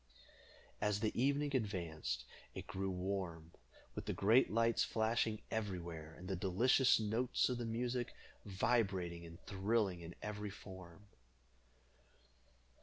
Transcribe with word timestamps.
As 0.81 0.99
the 1.01 1.13
evening 1.15 1.55
advanced, 1.55 2.25
it 2.55 2.65
grew 2.65 2.89
warm, 2.89 3.51
with 3.93 4.07
the 4.07 4.13
great 4.13 4.49
lights 4.49 4.83
flashing 4.83 5.43
everywhere, 5.51 6.15
and 6.17 6.27
the 6.27 6.35
delicious 6.35 6.99
notes 6.99 7.49
of 7.49 7.59
the 7.59 7.65
music 7.65 8.15
vibrating 8.43 9.27
and 9.27 9.39
thrilling 9.45 10.01
in 10.01 10.15
every 10.23 10.49
form. 10.49 11.05